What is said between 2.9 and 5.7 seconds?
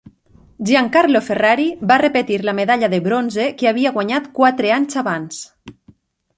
de bronze que havia guanyat quatre anys abans.